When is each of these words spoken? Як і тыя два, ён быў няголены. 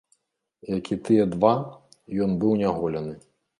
Як 0.77 0.89
і 0.95 0.97
тыя 1.09 1.27
два, 1.35 1.53
ён 2.27 2.35
быў 2.47 2.59
няголены. 2.65 3.17